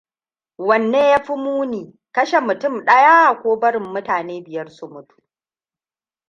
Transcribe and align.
Wanne 0.57 1.09
ya 1.09 1.23
fi 1.23 1.33
muni, 1.43 1.81
kashe 2.15 2.39
mutum 2.47 2.85
ɗaya 2.85 3.39
ko 3.41 3.57
barin 3.61 3.87
mutane 3.93 4.43
biyar 4.43 4.69
su 4.69 4.87
mutu? 4.93 5.15